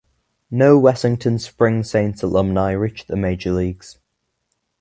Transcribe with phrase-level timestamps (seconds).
[0.49, 3.99] No Wessington Springs Saints alumni reached the major leagues.